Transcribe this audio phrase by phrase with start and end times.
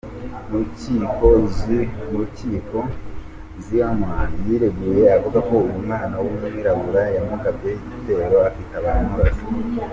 [2.09, 2.77] Mu rukiko,
[3.63, 9.43] Zimmerman yireguye avuga ko uyu mwana w’umwirabura yamugabyeho igitero akitabara aramurasa.